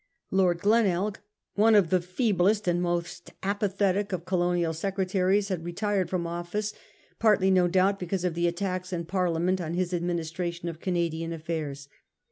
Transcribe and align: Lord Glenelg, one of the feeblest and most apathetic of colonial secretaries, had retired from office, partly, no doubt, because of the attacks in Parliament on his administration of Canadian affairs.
Lord 0.31 0.61
Glenelg, 0.61 1.19
one 1.53 1.75
of 1.75 1.91
the 1.91 2.01
feeblest 2.01 2.67
and 2.67 2.81
most 2.81 3.33
apathetic 3.43 4.11
of 4.11 4.25
colonial 4.25 4.73
secretaries, 4.73 5.49
had 5.49 5.63
retired 5.63 6.09
from 6.09 6.25
office, 6.25 6.73
partly, 7.19 7.51
no 7.51 7.67
doubt, 7.67 7.99
because 7.99 8.23
of 8.25 8.33
the 8.33 8.47
attacks 8.47 8.91
in 8.91 9.05
Parliament 9.05 9.61
on 9.61 9.75
his 9.75 9.93
administration 9.93 10.69
of 10.69 10.79
Canadian 10.79 11.31
affairs. 11.31 11.87